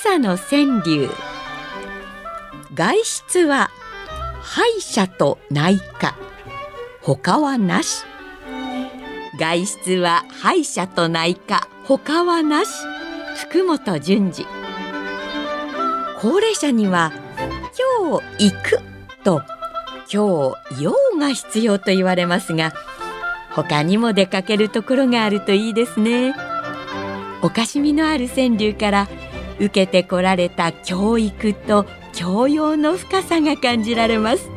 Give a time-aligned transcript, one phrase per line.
[0.00, 1.10] 朝の川柳。
[2.72, 3.68] 外出は
[4.40, 6.16] 歯医者と内科。
[7.02, 8.04] 他はなし。
[9.40, 11.66] 外出は歯医者と内科。
[11.84, 12.70] 他はなし。
[13.38, 14.46] 福本淳二
[16.20, 17.12] 高齢者には
[17.98, 18.78] 今日行く
[19.24, 19.42] と
[20.12, 22.72] 今日用が必要と言われますが
[23.50, 26.36] 他にも出かけるところがあるといいですね。
[27.42, 29.08] おかしみのある川柳から
[29.58, 34.50] 受けてこられた教育と教養の深さが感じられます。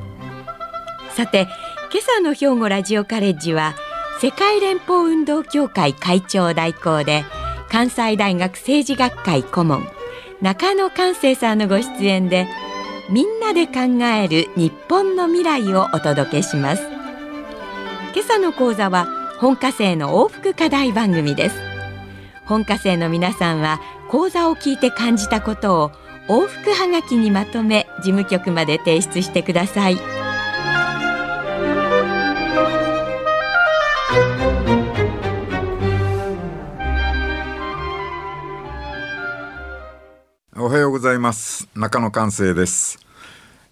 [1.16, 1.48] さて
[1.92, 3.76] 今朝の兵庫ラジオカレッジは
[4.22, 7.26] 世界連邦運動協会会長代行で
[7.70, 9.88] 関西大学政治学会顧問
[10.42, 12.48] 中野寛生さんのご出演で
[13.10, 16.84] みんなで考える日本の未来をお届けします。
[18.14, 19.08] 今朝の講座は
[19.40, 21.56] 本科生の往復課題番組です。
[22.46, 23.82] 本科生の皆さんは
[24.12, 25.92] 講座を聞いて感じたことを
[26.28, 29.96] 往復はがきにまとめ事務局まで提出してください。
[40.58, 41.70] おはようございます。
[41.74, 43.00] 中野寛生です、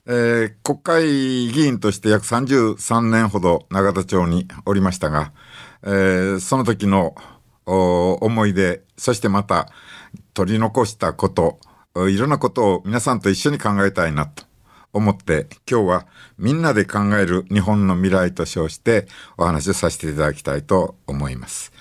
[0.05, 1.03] えー国会
[1.51, 5.33] 議員として約33年ほど永田町におりましたが、
[5.83, 7.13] えーその時の
[7.65, 9.67] お思い出そしてまた
[10.33, 11.59] 取り残したこと
[11.95, 14.43] いろんなことを皆さんと一緒に考えたいなと
[14.93, 16.07] 思って今日は
[16.37, 21.71] みんなで考える日本の未来と称してお話をさせていただきたいと思います。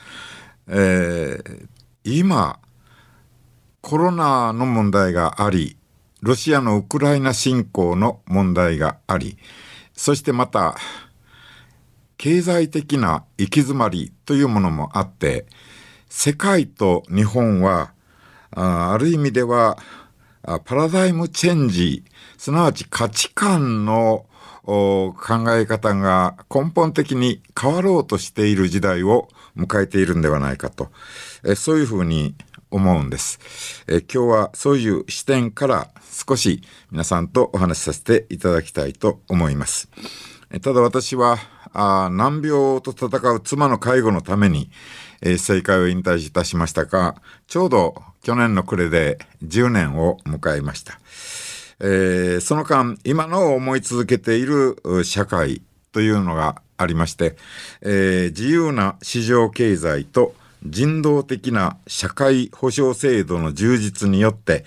[0.69, 1.69] えー
[2.05, 2.59] 今
[3.81, 5.77] コロナの問題があり、
[6.21, 9.39] ロシアのウクライナ侵攻の問題があり、
[9.95, 10.77] そしてまた、
[12.17, 15.47] 経済的な行き詰まりというものもあって、
[16.09, 17.93] 世界と日本は、
[18.59, 19.79] あある意味では、
[20.43, 22.03] あパラダイムチェンジ、
[22.37, 24.27] すなわち価値観の
[24.65, 25.15] 考
[25.51, 30.89] え方が根本的に変わろうとしている時代を迎えているんではないかと、
[31.45, 32.35] えそういうふうに
[32.71, 33.85] 思うんです。
[33.87, 39.89] え今日はそういう視点から少し皆さんとお話しさせていただきたいと思います。
[40.51, 41.39] えただ私は
[41.73, 44.71] あ難病と戦う妻の介護のために、
[45.23, 50.99] えー政界を引退いたしましたがちょうど去年の暮れで10年を迎えました。
[51.81, 55.63] えーその間今の思い続けている社会
[55.93, 57.37] というのがありまして、
[57.83, 60.35] えー自由な市場経済と
[60.65, 64.65] 人道的な社会保障制度の充実によって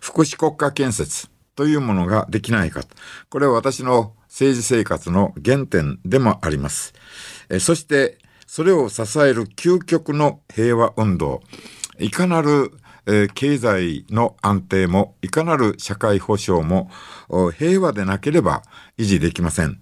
[0.00, 2.88] 福祉国家建設というものができないかと
[3.28, 6.94] これは私の政治生活の原点でもあります。
[7.50, 11.42] えーそしてそれを支える究極の平和運動
[11.98, 12.70] いかなる
[13.06, 16.90] えー経済の安定もいかなる社会保障も
[17.56, 18.62] 平和でなければ
[18.98, 19.80] 維持できません。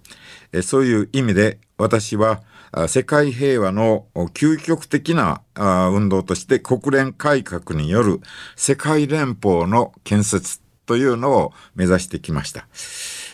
[0.51, 2.41] えーそういう意味で私は
[2.87, 8.21] 世界平和の究極的な運動として国連改革による
[8.55, 12.67] 世界連邦の建設というのを目指してきました。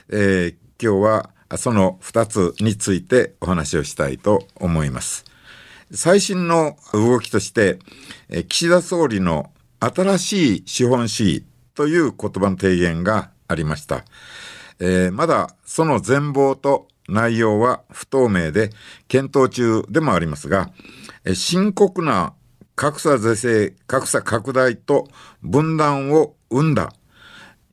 [0.09, 5.25] えー今日はその2つについてお話をしたいと思います。
[5.91, 7.79] 最新の動きとして、
[8.47, 11.45] 岸田総理の新しい資本主義
[11.75, 14.03] という言葉の提言がありました。
[14.79, 18.69] えーまだその全貌と内容は不透明で
[19.07, 20.71] 検討中でもありますが、
[21.33, 22.33] 深刻な
[22.75, 25.07] 格差是正、格差拡大と
[25.41, 26.93] 分断を生んだ、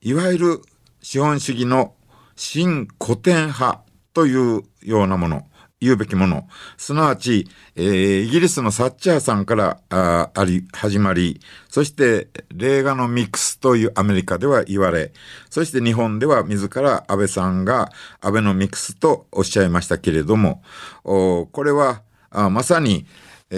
[0.01, 0.63] いわゆる
[1.01, 1.95] 資本主義の
[2.35, 3.83] 新古典派
[4.15, 5.47] というようなもの、
[5.79, 15.13] 言うべきもの、すなわち、えーイギリスのサッチャーさんからああり始まり、そしてレーガノミクスというアメリカでは言われ、
[15.51, 17.93] そして日本では自ら安倍さんが
[18.23, 20.63] アベノミクスとおっしゃいましたけれども、
[21.05, 23.07] おこれはあまさに、
[23.51, 23.57] え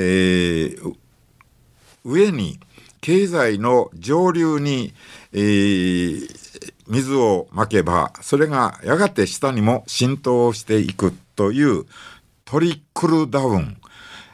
[0.76, 0.96] ー
[2.04, 2.58] 上に
[3.00, 4.92] 経済の上流に、
[5.32, 6.48] えー
[6.88, 11.12] 水をまけばそれがやがて下にも浸透していく。
[11.38, 11.85] という
[12.44, 13.76] トリクルダウン、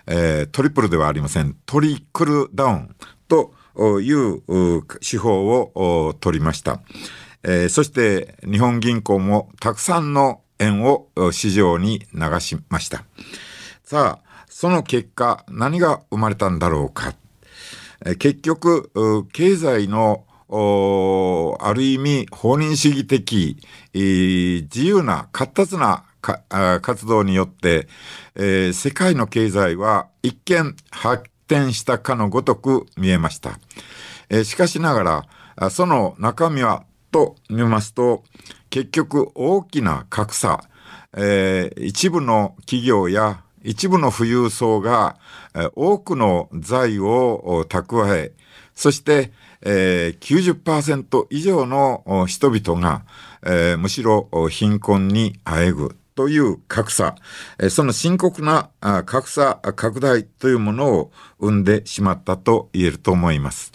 [0.07, 2.97] えートリプルではありませんトリクルダウン
[3.29, 3.53] と
[4.01, 4.41] いう
[5.07, 6.81] 手法を取りました。
[7.43, 13.05] えー、そして日本銀行もたくさんの円を市場に流しました。
[13.83, 17.15] さあ、その結果何が生まれたんだろうか。
[18.07, 20.25] えー、結局、経済の
[21.61, 23.59] ある意味、放任主義的、
[23.93, 26.05] えー、自由な活発な
[26.81, 27.89] 活動によって、
[28.35, 33.59] えー、世界の経済は一見発展したかのごとく見えました。
[34.29, 35.27] えー、しかしなが
[35.59, 38.25] ら、その中身はと見ますと、
[38.71, 40.65] 結局大きな格差、
[41.17, 45.17] えー、一部の企業や一部の富裕層が、
[45.75, 48.33] 多くの財を蓄え、
[48.75, 49.33] そして、
[49.63, 53.05] えー、90%以上の人々が、
[53.43, 57.17] えー、むしろ貧困にあえぐという格差、
[57.71, 58.71] その深刻な
[59.05, 63.73] 格差拡大というものを生んでしまったと言えると思います。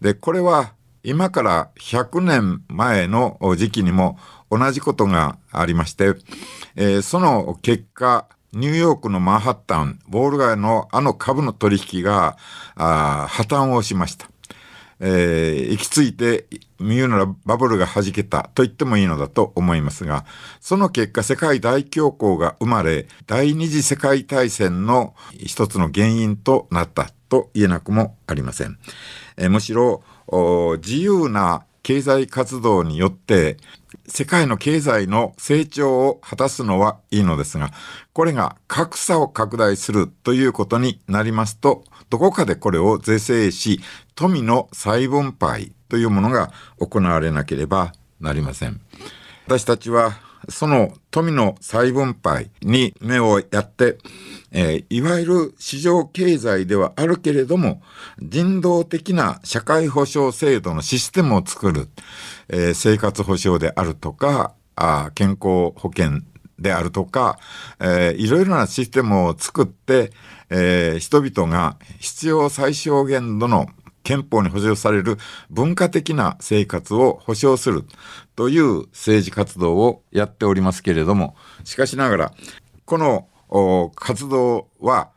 [0.00, 0.72] で、これは
[1.04, 4.18] 今から100年前の時期にも
[4.50, 6.14] 同じことがありまして、
[7.02, 12.36] その結果、ニューヨークのマンハッタン、ウォール街のあの株の取引が
[12.76, 14.31] 破綻をしました。
[15.04, 16.46] えー、行き着いて
[16.78, 20.24] 言うならバブルが弾けたと言ってもいいのだと思いますが、
[20.60, 28.78] その結果世界大恐慌が生まれ、第二次世界大戦の一つの原因となったと言えなくもありません。
[29.36, 30.04] えー、むしろ
[30.78, 33.56] 自由な経済活動によって
[34.06, 37.70] 世界の経済の成長を果たすのはいいのですが、
[38.12, 43.80] これが格差を拡大するということになりますと、どこかでこれを是正し、
[44.14, 48.80] 富の再分配というものが行われなければなりません。
[49.46, 53.98] 私たちはその富の再分配に目をやって、
[54.50, 57.82] えー、いわゆる市場経済ではあるけれども、
[58.20, 61.88] 人道的な社会保障制度のシステムを作る、
[62.48, 66.22] えー、生活保障であるとか、あ健康保険
[66.58, 67.38] であるとか、
[67.80, 70.10] えー、いろいろなシステムを作って、
[70.50, 73.66] えー、人々が必要最小限度の
[74.02, 75.18] 憲法に保障される
[75.50, 77.84] 文化的な生活を保障する
[78.36, 82.32] という政治活動をやっておりますけれども、しかしながら、
[82.84, 83.28] この
[83.94, 85.10] 活動は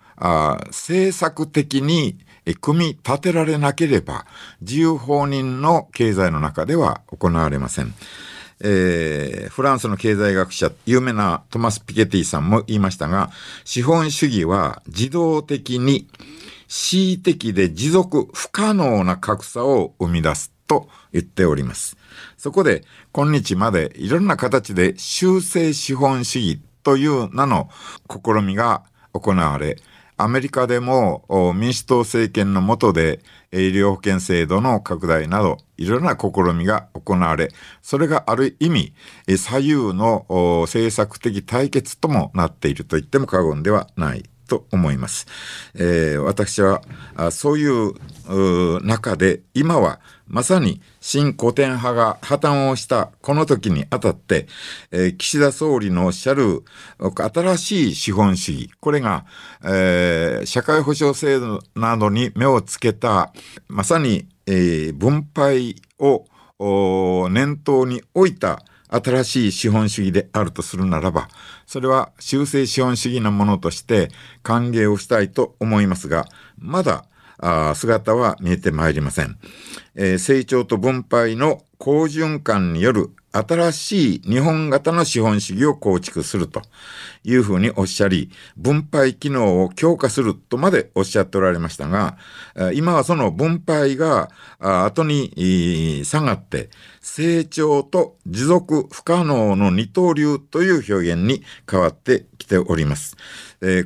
[0.67, 2.17] 政策的に
[2.61, 4.25] 組み立てられなければ、
[4.61, 7.93] 自由放任の経済の中では行われません。
[8.61, 13.31] えー、フランスの経済学者、有名なトマス・ピケティさんも言いましたが、
[13.65, 16.07] 資本主義は自動的に
[16.67, 21.97] 恣意的で持続不可能な格差を生み出すと言っております。
[22.37, 27.69] そこで、今日までいろんな形で修正資本主義という名の
[28.09, 28.83] 試みが
[29.13, 29.77] 行われ、
[30.17, 33.19] アメリカでも民主党政権の下で
[33.51, 37.49] 医療保険制度の拡大などいろいろな試みが行われ、
[37.81, 38.93] それがある意味
[39.37, 40.25] 左右の
[40.63, 45.27] 政策的対決ともなっていると言っても過言ではないと思います。
[45.75, 46.81] えー、私は
[47.15, 47.93] あそういう
[48.85, 54.47] 中で今はまさに新古典派が破綻をしたこの時にあたって、
[54.91, 56.63] えー、岸田総理のおっしゃる
[56.99, 59.25] 新しい資本主義、これが、
[59.63, 63.33] えー、社会保障制度などに目をつけた、
[63.67, 66.25] まさに、えー、分配を
[67.29, 68.63] 念頭に置いた
[69.03, 71.27] 新しい資本主義であるとするならば、
[71.65, 74.09] それは修正資本主義のものとして
[74.43, 76.25] 歓迎をしたいと思いますが、
[76.57, 77.05] まだ
[77.75, 79.37] 姿は見えてまいりません、
[79.95, 86.61] えー、成長と分配の好循環による新しい日本型の資本主義を構築すると
[87.23, 92.17] いうふうにおっしゃり、分配機能を強化するとまでおっしゃっておられましたが、
[92.73, 96.69] 今はその分配が後に下がって、
[97.01, 103.17] 成長と持続不可能の二刀流という表現に変わってきております。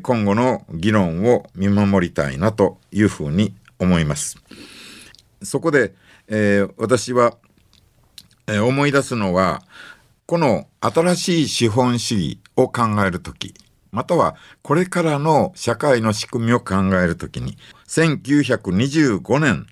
[0.04, 4.38] 今後の議論を見守りたいなというふうに思います。
[5.42, 5.94] そこで、
[6.28, 7.38] えー、私は
[8.64, 9.62] 思い出すのは、
[10.26, 13.54] この新しい資本主義を考えるとき、
[13.92, 19.66] またはこれからの社会の仕組みを考えるときに、1925年、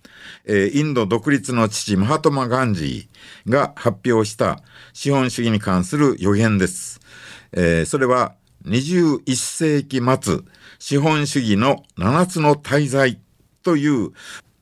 [0.74, 4.60] インド独立の父マハトマ・ガンジーが発表した
[4.94, 7.00] 資本主義に関する予言です。
[7.86, 8.34] それは
[8.66, 10.40] 21世紀末、
[10.80, 13.20] 資本主義の7つの大罪
[13.62, 14.14] という指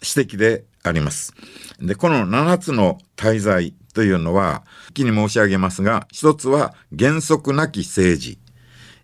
[0.01, 1.34] 摘であります。
[1.79, 8.38] で、この7つの大罪というのは、一気に申し上げますが、一つは原則なき政治。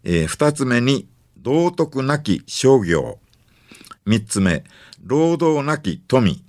[0.03, 1.07] えー、二つ目に
[1.38, 3.17] 道徳なき商業。
[4.05, 4.63] 三つ目、
[5.03, 6.43] 労働なき富。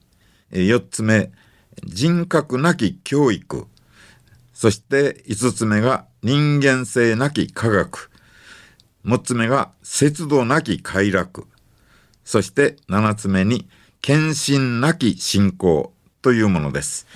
[0.52, 1.30] 4つ目
[1.84, 3.66] 人格なき教育
[4.52, 8.10] そして5つ目が人間性なき科学
[9.06, 11.46] 6つ目が節度なき快楽
[12.24, 13.66] そして7つ目に
[14.02, 17.06] 献身なき信仰というものです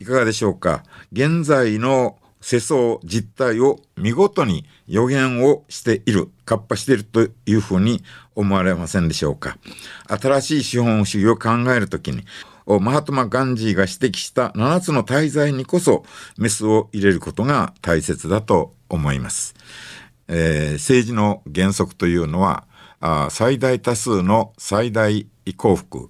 [0.00, 0.82] いかがでしょうか？
[1.12, 8.02] 現在の世相実態を見事に予言をしている、カッパしているというふうに
[8.34, 9.58] 思われませんでしょうか？
[10.08, 12.24] 新しい資本主義を考えるときに、
[12.66, 16.04] マハトマ・ガンジーが指摘した7つの大罪にこそ
[16.36, 19.54] メスを入れることが大切だと思います。
[20.28, 22.64] えー、政治の原則というのは
[23.00, 25.26] あ最大多数の最大
[25.56, 26.08] 幸福、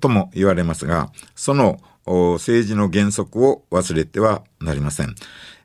[0.00, 5.14] とも言われますがその政治の原則を忘れてはなりません。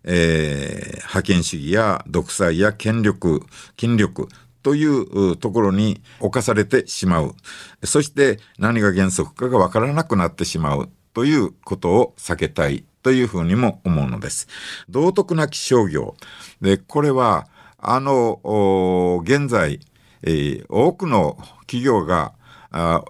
[0.03, 4.29] えー、覇権主義や独裁や権力、権力
[4.63, 7.35] というところに侵されてしまう。
[7.83, 14.47] そして何が原則かがわからなくなってしまうということを避けたいというふうにも思うのです。
[14.89, 16.15] 道徳なき商業。
[16.61, 19.79] で、これは、あの、現在、
[20.21, 22.33] えー、多くの企業が、
[22.71, 23.03] あ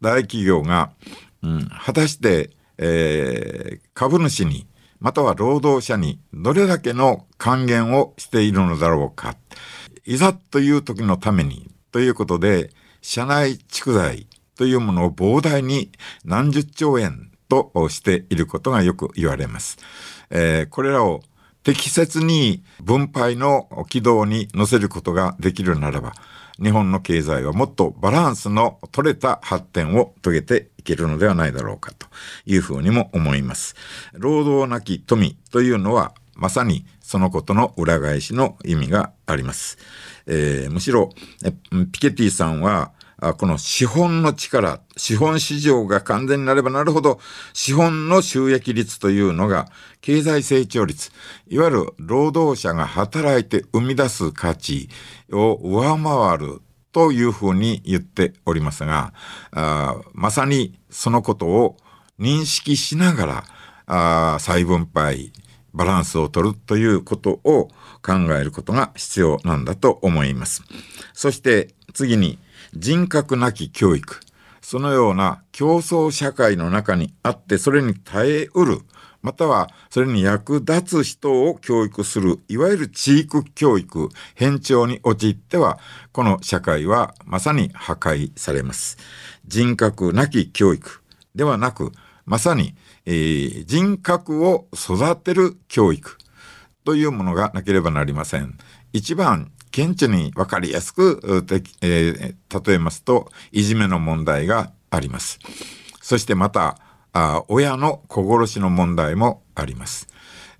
[0.00, 0.90] 大企業が、
[1.42, 4.66] うん、果たして、えー、株主に、
[5.00, 9.36] または労働者にどれだけの還元をしているのだろうか。
[10.04, 12.70] いざという時のためにということで、
[13.00, 15.92] 社内蓄財というものを膨大に
[16.24, 19.78] 何十兆円としていることがよく言われます。
[20.30, 21.22] えー、これらを
[21.62, 26.14] 適切に分配の軌道に乗せることができるならば、
[26.62, 32.06] 日本の経済はもっとバランスの取れた発展を遂げてけるのではないだろうかと
[32.46, 33.76] いうふうにも思います。
[34.14, 39.78] 労働なき富というのはまさにそのことの裏返しの意味があります。
[40.26, 41.10] えー、むしろ
[41.92, 42.92] ピケティさんは
[43.36, 47.18] この資本の力、資本市場が完全になればなるほど、
[47.52, 49.66] 資本の収益率というのが、
[50.00, 51.10] 経済成長率、
[51.48, 54.88] いわゆる労働者が働いて生み出す価値
[55.32, 56.60] を上回る
[56.98, 59.12] というふうに言っておりますが、
[59.52, 61.76] あまさにそのことを
[62.18, 63.44] 認識しながら、
[63.86, 65.32] あ再分配、
[65.72, 67.68] バランスを取るということを
[68.02, 70.64] 考えることが必要なんだと思います。
[71.12, 72.40] そして次に、
[72.74, 74.18] 人格なき教育。
[74.60, 78.80] そのような競争社会の中にあってそれに耐えうる、
[79.28, 85.78] またはそれに役立つ人を教育する、いわゆる地域教育、変調に陥っては、
[86.12, 88.96] この社会はまさに破壊されます。
[89.46, 91.02] 人格なき教育
[91.34, 91.92] ではなく、
[92.24, 96.16] まさに、えー、人格を育てる教育
[96.86, 98.56] というものがなければなりません。
[98.94, 101.20] 一番顕著に分かりやすく、
[101.82, 105.38] えー、例えますと、いじめの問題があります。
[106.00, 106.78] そしてまた、
[107.18, 110.06] あ親の子殺しの問題もあります。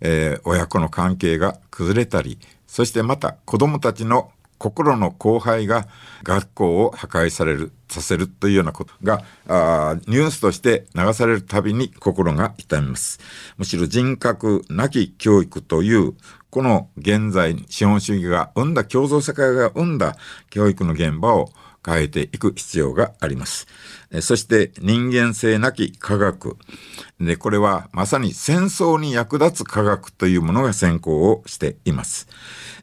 [0.01, 5.87] えー、親子の関係が崩れたり、そしてまた子供たちの心の荒廃が
[6.25, 13.21] 学校を破壊される、させるというようなことが、あニュースとして流されるたびに心が痛みます。
[13.57, 16.15] むしろ人格なき教育という
[16.51, 20.17] この現在資本主義が生んだ共造社会が生んだ
[20.51, 21.51] 教育の現場を
[21.85, 23.67] 変えていく必要があります。
[24.21, 26.57] そして人間性なき科学。
[27.21, 32.29] で、これはまさに戦争に役立つ科学というものが先行をしています。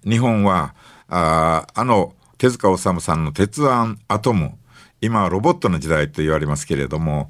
[0.03, 0.75] 日本は、
[1.07, 4.57] ああの手塚治虫さんの鉄腕アトム。
[5.01, 7.29] 今はロボットの時代と言われますけれども、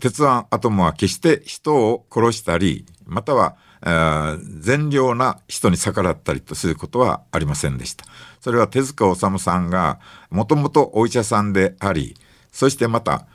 [0.00, 8.04] 鉄腕アトムは決して人を殺したり、または善良な人に逆らったりとすることはありませんでした。
[8.40, 9.98] それは手塚治虫さんが
[10.30, 12.16] もともとお医者さんであり、
[12.52, 13.26] そしてまた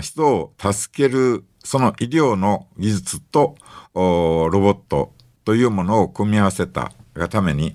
[0.00, 3.56] 人を助けるその医療の技術と
[3.94, 5.12] ロボット
[5.44, 7.74] というものを組み合わせたがために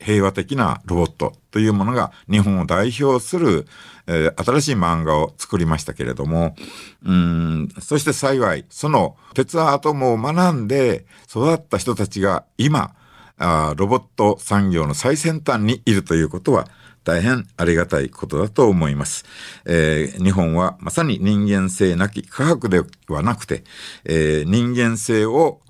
[0.00, 3.66] 平和的なロボットというものが日本を代表する、
[4.12, 6.56] えー、新しい漫画を作りましたけれども、
[7.04, 12.94] うん、そして幸い、その鉄アトムを学んで育った人たちが今、
[13.38, 16.68] あロボット産業の最先端にいるということは
[17.04, 19.24] 大変ありがたいことだと思います。
[19.64, 23.62] えー、日本はまさに人間性なき科学ではなくて、
[24.04, 25.60] えー、人間性を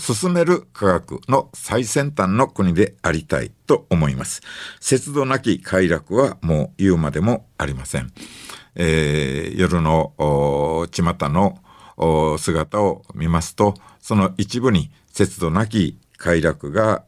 [0.00, 4.42] 進める科学の最先端の国でありたいと思います。
[4.80, 8.12] 節度なき快楽はもう言うまでもありません。
[8.74, 10.12] えー、夜の
[10.90, 11.58] 巷の
[12.38, 17.04] 姿を見ますと、その一部に節度なき快楽が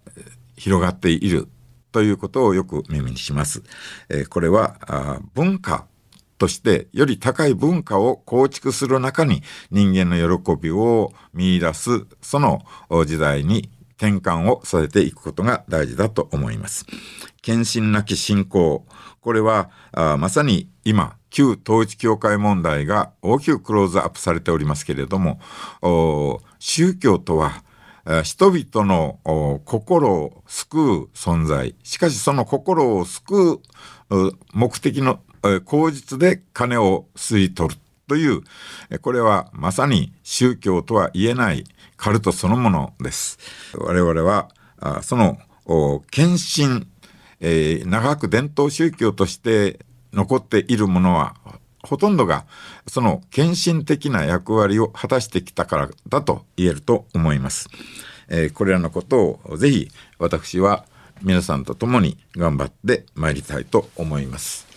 [0.56, 1.48] 広がっている
[1.92, 3.62] ということをよく耳にします。
[4.08, 5.86] えー、これは文化
[6.42, 12.62] としてより高い文化を構築する中に人間の喜びを見出すその
[13.06, 16.84] 時代に転換をさせていくことが大事だと思います。
[17.42, 18.84] 献身なき信仰。
[19.20, 25.38] これはあまさに今旧統一教会問題が大きくクローズアップされておりますけれども
[26.58, 27.62] 宗教とは
[28.24, 33.60] 人々の心を救う存在しかしその心を救
[34.10, 35.20] う目的の
[35.64, 38.42] 口実で金を吸い取るという、
[39.00, 41.64] これはまさに宗教とは言えない
[41.96, 43.38] カルトそのものです。
[43.74, 44.48] 我々は、
[45.02, 45.38] その
[46.10, 46.86] 献身、
[47.40, 49.80] 長く伝統宗教として
[50.12, 51.34] 残っているものは
[51.82, 52.44] ほとんどが
[52.86, 57.68] その献身的な役割を果たしてきたからだと言えると思います。
[58.54, 60.84] これらのことをぜひ私は
[61.22, 64.71] 皆さんと共に頑張ってまいりたいと思います。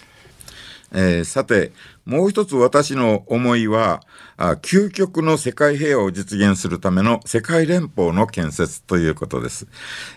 [0.93, 1.71] えー、さて、
[2.05, 4.01] もう一つ私の思いは、
[4.37, 9.67] あ究極の世界平和を実現するための世界連邦の建設ということです。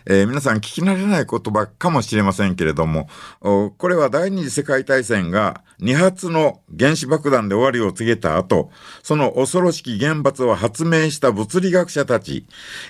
[0.07, 3.09] えー、皆さん聞き慣れない言葉かもしれませんけれども、
[3.41, 8.71] これは第二次世界大戦が2発の原子爆弾で終わりを告げた後、
[9.03, 12.47] その恐ろしき原発を発明した物理学者たち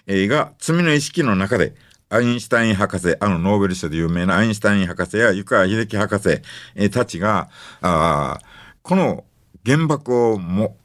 [0.06, 1.75] が罪の意識の中で
[2.11, 6.41] アインシュタイン博士、あのノーベル賞で有名なアインシュタイン博士や湯川秀樹博士、
[6.75, 7.50] えたちが、
[7.83, 8.38] あ
[8.83, 9.25] この
[9.67, 10.77] 原爆をも、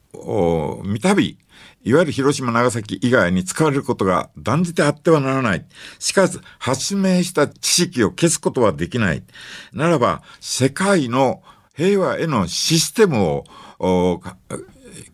[0.84, 1.38] 見たび、
[1.84, 5.66] いわゆる広島、長崎以外に使われることが断じてあってはならない。
[6.00, 9.24] しかし、発明した知識を消すことはできない。
[9.72, 11.42] ならば、世界の
[11.74, 13.44] 平和へのシステム
[13.80, 14.22] を、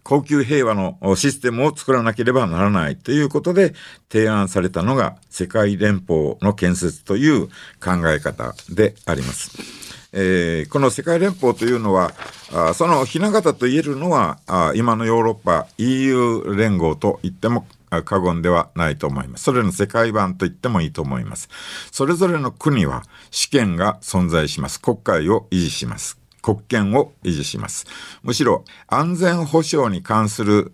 [0.03, 3.74] 高級平和のシステムを作らなければならないということで
[4.09, 7.48] 提案されたのが世界連邦の建設という
[7.79, 9.89] 考え方であります。
[10.12, 12.13] えー、この世界連邦というのは
[12.51, 17.67] あその雛形と言えるのはあ今のヨーロッパ EU 連合と言っても
[18.05, 19.43] 過言ではないと思います。
[19.45, 21.49] それの世界版と言ってもいいと思います。
[21.91, 24.80] それぞれの国は主権が存在します。
[24.80, 26.18] 国会を維持します。
[26.41, 27.86] 国権を維持します。
[28.23, 30.73] むしろ安全保障に関する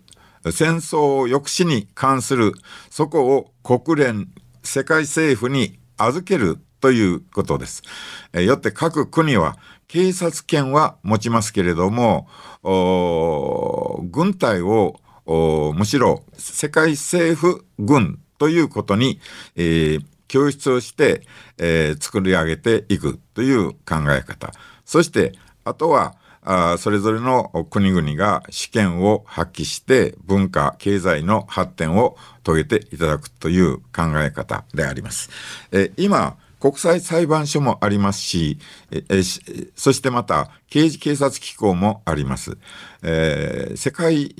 [0.52, 2.52] 戦争抑止に関する
[2.90, 4.28] そこを国連
[4.62, 7.82] 世界政府に預けるということです。
[8.32, 9.56] よって各国は
[9.88, 12.28] 警察権は持ちますけれども
[14.10, 15.00] 軍隊を
[15.74, 19.20] むしろ世界政府軍ということに、
[19.56, 21.22] えー、教室をして、
[21.58, 24.52] えー、作り上げていくという考え方
[24.84, 25.32] そして
[25.66, 35.28] あとはあそれぞれの国々が主権を発揮して文化経済の発展を遂げていただくという考え方であります。
[35.72, 38.58] え今国際裁判所もありますし、
[38.90, 39.22] え
[39.74, 42.56] そしてまた刑事警察機構もあります。
[43.02, 44.34] えー、世界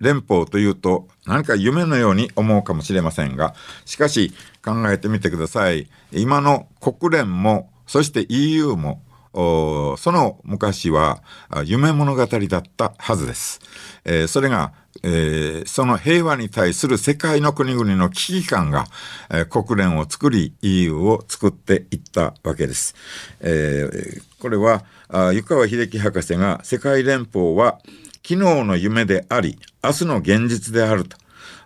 [0.00, 3.54] 連邦というと何か夢のように思うかもしれませんが、
[3.84, 4.32] しかし
[4.64, 5.88] 考えてみてください。
[6.12, 11.22] 今の国連も、そして EU も、その昔は
[11.64, 13.60] 夢物語だったはずです。
[14.04, 18.86] えー、それが、えー、その平和に対する世界の国々の危機感が、
[19.30, 22.94] えー、国連を作り EU を作っていったわけです。
[23.40, 23.88] え、
[24.38, 24.84] これは
[25.32, 27.78] 湯川秀樹博士が世界連邦は
[28.24, 31.16] 昨日の夢であり明日の現実であると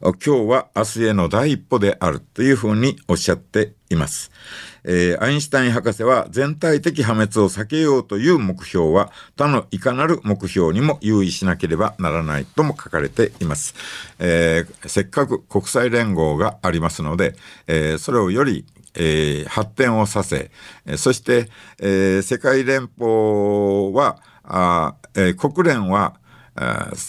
[0.01, 4.31] 今日は明日への第一歩であるというふうにおっしゃっています。
[4.85, 13.75] えー、アインシュタイン博士は全体的破滅を避けようという目標は他のいかなる目標にも優位しなければならないとも書かれています。
[14.19, 17.35] えー、せっかく国際連合がありますので、
[17.67, 18.65] えー、それをより
[18.99, 20.51] えー、発展をさせ、
[20.97, 26.15] そして、えー、世界連邦は、あえー、国連は、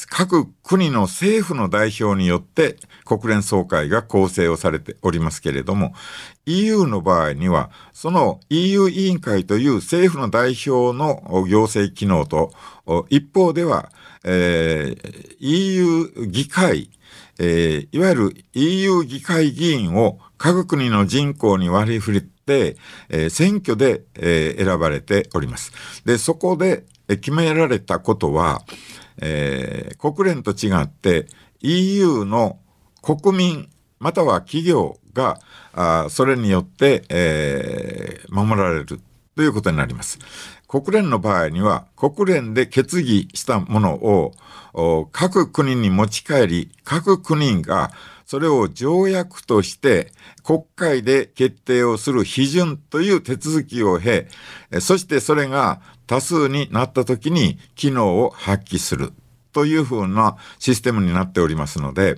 [0.10, 5.94] 各国の政府の代表によって国連総会が構成をされておりますけれども
[6.46, 12.52] EU の場合にはその EU 委員会という政府の代表の行政機能と
[13.10, 13.90] 一方では、
[14.26, 16.90] えー、EU 議会、
[17.40, 22.76] えー、いわゆる EU 議会議員を各国の人口に割り振って、
[23.10, 25.72] えー、選挙で、え、選ばれております。
[26.06, 28.62] でそこで決められたことは
[29.22, 31.28] えー、国連と違って
[31.62, 32.60] EU の
[33.02, 35.40] 国民または企業が
[35.74, 39.02] あそれによって、えー、守られる
[39.36, 40.20] ということになります。
[40.68, 44.34] 国連の場合には国連で決議したものを
[45.12, 47.92] 各国に持ち帰り各国が
[48.26, 50.12] それを条約として
[50.44, 54.28] 国会で決定をする批准という手続きを経、
[54.82, 59.14] そしてそれが多数になった時に機能を発揮する
[59.54, 62.18] というふうなシステムになっておりますので、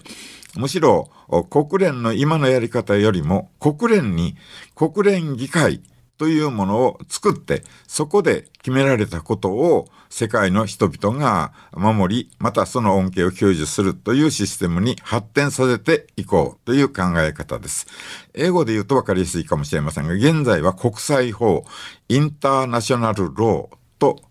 [0.56, 1.10] むしろ
[1.49, 4.36] 国連の今のやり方よりも国連に
[4.75, 5.82] 国連議会
[6.17, 17.88] というものを作って、そこで決められたことを世界の人々が守り、またその恩恵を享受するというシステムに発展させていこうという考え方です。
[18.34, 21.63] 英語で言うと分かりやすいかもしれませんが、現在は国際法、
[22.10, 24.22] インターナショナルローと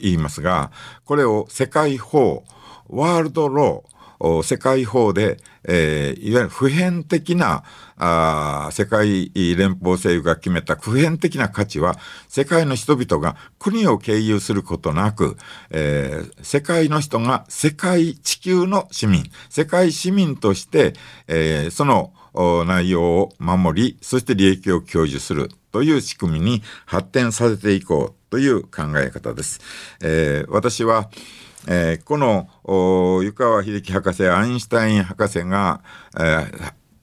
[0.00, 0.72] 言いますが、
[1.04, 2.44] これを世界法、
[2.88, 4.00] ワールドロー、
[4.42, 7.64] 世界法で、えー、いわゆる普遍的な
[7.96, 11.96] あ世界連邦政府が決めた普遍的な価値は
[12.28, 15.36] 世界の人々が国を経由することなく、
[15.70, 20.92] えー、世界の人が世界地球の市民世界市民として、
[21.26, 22.12] えー、その
[22.66, 29.60] 内容を守りそして利益を享受するという仕組みに発展させていこうという考え方です。
[30.02, 31.10] えー、私は
[31.68, 32.48] えー、この
[33.22, 35.82] 湯川秀樹博士アインシュタイン博士が、
[36.18, 36.46] え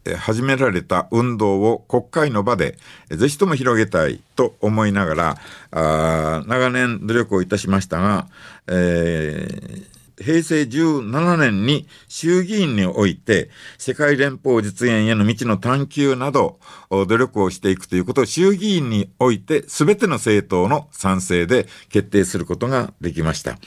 [0.04, 2.78] ー、始められた運動を国会の場で
[3.10, 5.38] ぜひとも広げたいと思いながら
[5.72, 8.28] あ長年努力をいたしましたが、
[8.68, 23.58] えー平成17年に衆議院において世界連邦実現への道の探求など努力をしていくということを衆議院において全ての政党の賛成で決定することができました。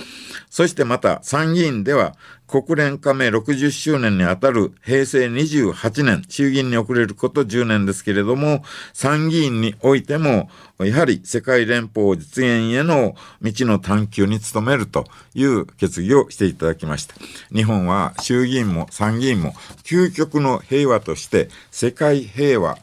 [0.50, 2.16] そしてまた参議院では
[2.50, 17.14] 国連加盟60周年にあたる平成28年、衆議院に遅れること10年ですけれども、参議院においても、やはり世界連邦実現への道の探求に努めるという決議をしていただきました。
[17.54, 19.52] 日本は衆議院も参議院も
[19.84, 22.78] 究極の平和として世界平和、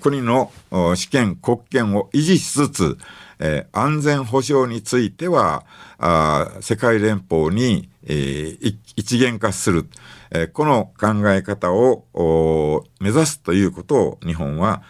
[0.00, 2.98] 国の主権、国権を維持しつつ、
[3.40, 5.64] えー、安全保障については
[5.98, 9.88] あ世界連邦に、えー、一元化する、
[10.30, 14.82] えー、この考え方を目指すということを日本は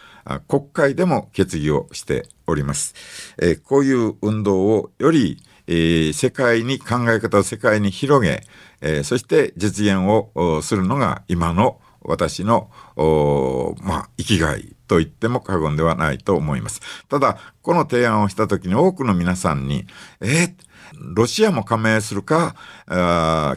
[0.49, 2.95] 国会でも決議をしております。
[3.39, 8.43] えー、こういう運動をより、えー、世界に考え方を世界に広げ、
[8.81, 12.71] えー、そして実現をするのが今の私の、
[13.83, 16.81] まあ、生きがいと言っても過言ではないと思います。
[17.09, 19.87] ただ、この提案をした時に多くの皆さんに、
[20.21, 20.55] えー、
[21.15, 22.57] ロシアも加盟するか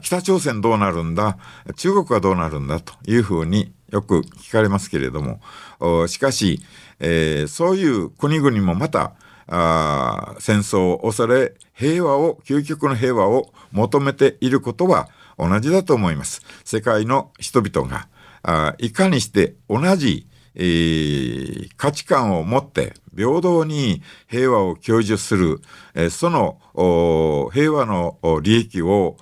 [0.03, 1.39] 北朝鮮どうなるんだ
[1.75, 6.61] 中国はどうなるんだというふうによく聞かれますけれどもしかし、
[6.99, 9.15] えー、そういう国々もまた
[9.47, 16.43] あ戦争を恐れ平和を究極の平和を求めていることは同じだと思います。
[16.63, 18.07] 世界の人々が
[18.43, 25.61] あいかにして同じえー、価値観を持って平等に平和を享受する、
[25.93, 26.59] えー、その
[27.53, 29.17] 平和の利益を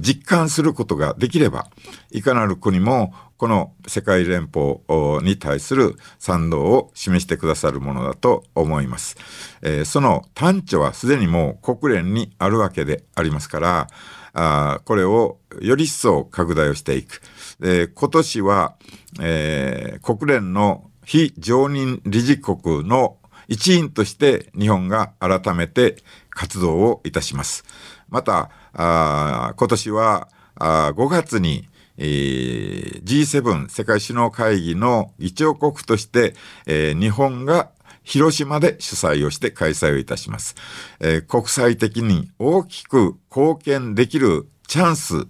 [0.00, 1.66] 実感することができれば
[2.10, 4.80] いかなる国もこの世界連邦
[5.22, 9.16] に対する賛同を示してくださるものだと思います。
[9.62, 13.88] えー、その端緒はすでにもう国連にあるわけでありますから
[14.32, 17.20] あこれをより一層拡大をしていく。
[17.60, 18.76] で今年は、
[19.20, 23.16] えー、国連の非常任理事国の
[23.48, 25.96] 一員として日本が改めて
[26.30, 27.64] 活動をいたします。
[28.08, 31.66] また、あ今年はあ5月に、
[31.96, 36.34] えー、G7 世界首脳会議の議長国として、
[36.66, 37.70] えー、日本が
[38.04, 40.54] 広島で主催をして開催をいたします。
[41.00, 45.26] えー、国際的に大きく貢献できるチャンス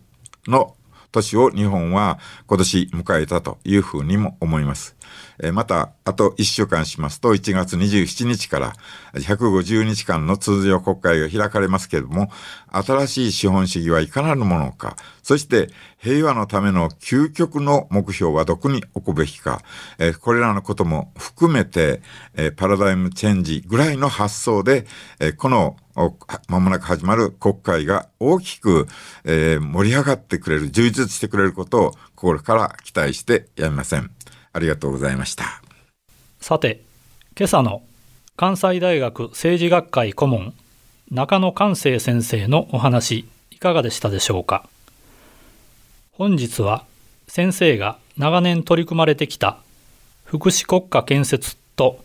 [0.46, 0.76] の
[1.12, 4.96] 年を日本は今年迎えたというふうにも思います。
[5.52, 8.72] また、あと1週間しますと、1月27日から
[9.14, 12.30] 150日間の通常国会が開かれますけれども、
[12.70, 15.68] 新しい資本主義はいかなるものか、そして
[15.98, 19.62] 平和のための究極の目標はどこに置くべきか、
[20.20, 22.02] これらのことも含めて、
[22.56, 24.86] パラダイムチェンジぐらいの発想で、
[25.36, 25.76] この
[26.48, 28.86] まもなく始まる国会が大きく
[29.24, 34.10] え、盛り上がってくれる、充実してくれることを心から期待してやめません。
[34.52, 35.62] ありがとうございました
[36.40, 36.82] さて
[37.36, 37.82] 今朝の
[38.36, 40.54] 関西大学政治学会顧問
[41.10, 44.68] 中野寛生先生のお話いかがでしたでしょうか？
[46.12, 46.84] 本日は
[47.28, 49.58] 先生が長年取り組まれてきた
[50.24, 52.04] 福祉国家建設と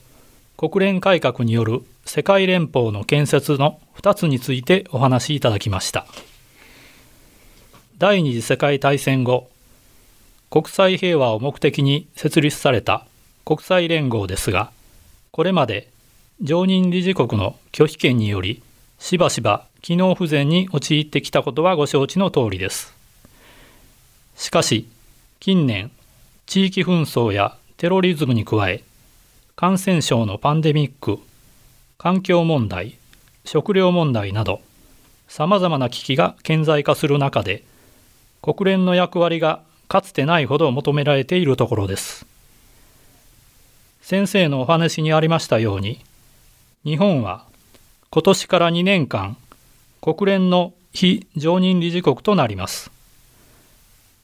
[0.57, 6.05] 国連改革による世界連邦の建設の2つについてお話しいただきました
[7.97, 9.49] 第二次世界大戦後
[10.53, 13.07] 国際平和を目的に設立された
[13.43, 14.71] 国際連合ですが、
[15.31, 15.89] これまで
[16.41, 18.61] 常任理事国の拒否権により
[18.99, 22.93] しばしば機能不全に陥ってきたことはご承知の通りです。
[24.35, 24.87] しかし
[25.39, 25.89] 近年
[26.45, 28.83] 地域紛争やテロリズムに加え
[29.55, 31.19] 感染症のパンデミック
[31.99, 32.97] 環境問題
[33.45, 34.61] 食料問題など
[35.27, 37.63] さまざまな危機が顕在化する中で
[38.41, 42.25] 国連の役割がかつてないほど求められているところです。
[44.01, 46.01] 先生のお話にありましたように
[46.83, 47.45] 日本は
[48.09, 49.37] 今年から2年間
[50.01, 52.89] 国連の非常任理事国となります。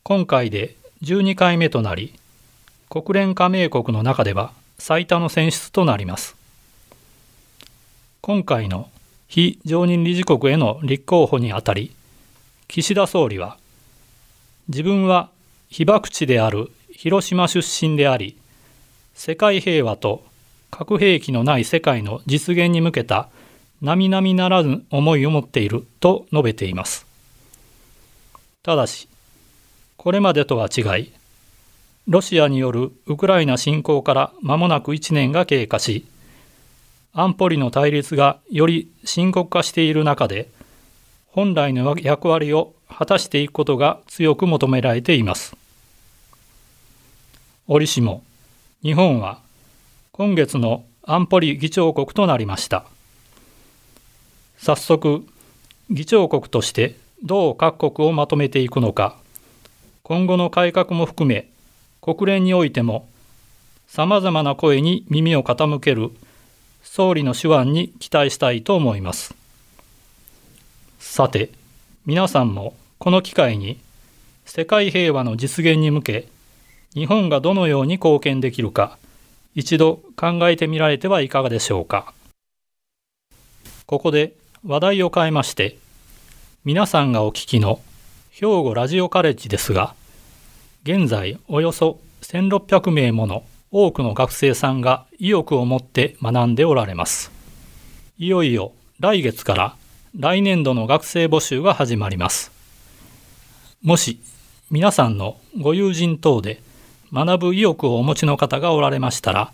[0.02, 2.15] 今回で12回目となり
[2.89, 6.36] 国連加盟国の中では最多の選出となります。
[8.22, 8.89] 今回の
[9.28, 11.96] 非常任理事国への立候補にあたり
[12.68, 13.58] 岸田総理は
[14.68, 15.30] 自分は
[15.70, 18.38] 被爆地である広島出身であり
[19.13, 20.24] 世界平和と
[20.72, 23.30] 核兵器のない世界の実現に向けた
[23.82, 27.08] 並々ならぬ思いを持っていると述べています。
[28.62, 29.08] ただし
[29.96, 31.12] これまでとは違い
[32.10, 36.08] ロシアによるウクライナ侵攻から間もなく1年が経過し
[37.13, 40.50] 安保理の対立がより深刻化している中で
[41.28, 45.56] 本来の役割を果たしていくことが強く求められています。
[47.67, 48.24] 折しも
[48.82, 49.39] 日本は
[50.12, 52.86] 今月の安保理議長国となりました。
[54.58, 55.28] 早速
[55.91, 59.15] 議長国としてどう各国をまとめていくのか
[60.02, 61.50] 今後の改革も含め
[62.02, 63.08] 国連においても
[63.88, 66.12] さまざまな声に耳を傾ける
[66.84, 69.36] 総理の手腕に期待したいと思います。
[71.00, 71.50] さて、
[72.06, 73.80] 皆さんもこの機会に
[74.46, 76.28] 世界平和の実現に向け
[76.94, 78.98] 日本がどのように貢献できるか
[79.56, 82.14] 一度考えてみられてはいかがでしょうか。
[83.86, 84.34] ここで
[84.66, 85.78] 話題を変えまして
[86.64, 87.80] 皆さんがお聞きの
[88.32, 89.96] 兵庫ラジオカレッジですが
[90.84, 97.32] 現在およそ1600名もの多くの学生さんが意欲を持って学んでおられます。
[98.18, 99.76] いよいよ来月から
[100.18, 102.52] 来年度の学生募集が始まります。
[103.82, 104.20] もし
[104.72, 106.62] 皆さんのご友人等で
[107.12, 109.52] 学ぶ意欲をお持ちの方がおられましたら、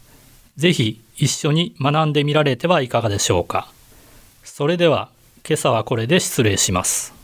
[0.58, 3.72] ぜひ一緒に学んでみられてはいかがでしょうか。
[4.44, 5.10] それでは
[5.48, 7.15] 今朝はこれで失礼します。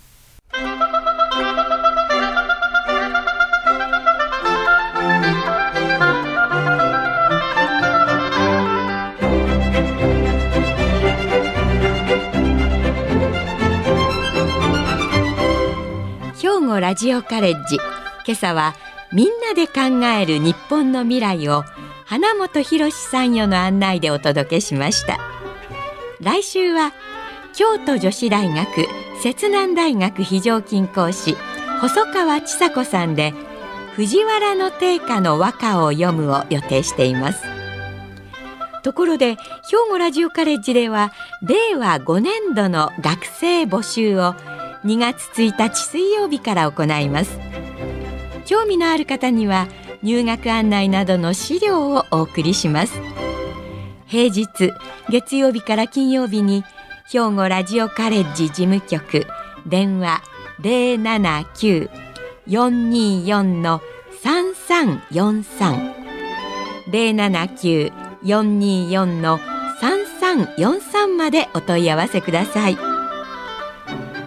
[16.91, 17.77] ラジオカレッジ。
[18.27, 18.75] 今朝は
[19.13, 21.63] みんなで考える日本の未来を
[22.03, 25.17] 花本博さんよの案内でお届けしました。
[26.19, 26.91] 来週は
[27.53, 28.67] 京都女子大学
[29.23, 31.37] 摂南大学非常勤講師
[31.79, 33.33] 細川千佐子さんで
[33.95, 37.41] 藤原の定家の和歌を読むを予定しています。
[38.83, 39.37] ところで兵
[39.89, 44.35] 庫ラジオカレッジでは令和5年度の学生募集を
[44.83, 47.39] 2月1日水曜日から行います。
[48.45, 49.67] 興味のある方には
[50.03, 52.99] 入学案内などの資料をお送りします。
[54.07, 54.71] 平日
[55.09, 56.63] 月曜日から金曜日に
[57.11, 59.27] 兵庫ラジオカレッジ事務局
[59.67, 60.23] 電話
[60.61, 63.81] 079-424の
[64.23, 66.01] 3343
[66.89, 69.39] 079-424の
[69.81, 72.90] 3343までお問い合わせください。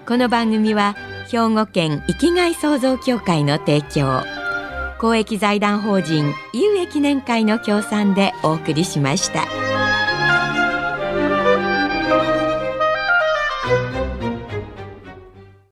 [0.07, 0.95] この番組は
[1.31, 4.23] 兵庫県生きがい創造協会の提供
[4.99, 9.74] 公益財団法人有益年会の協賛でお送りしました。